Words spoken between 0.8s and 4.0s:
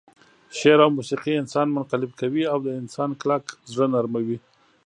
او موسيقي انسان منقلب کوي او د انسان کلک زړه